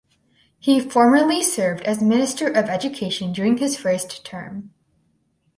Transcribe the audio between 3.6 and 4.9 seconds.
first term.